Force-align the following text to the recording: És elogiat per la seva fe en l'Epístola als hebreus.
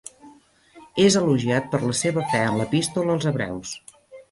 És 1.03 1.17
elogiat 1.19 1.69
per 1.75 1.83
la 1.85 1.95
seva 2.01 2.25
fe 2.33 2.41
en 2.47 2.59
l'Epístola 2.63 3.17
als 3.19 3.31
hebreus. 3.33 3.79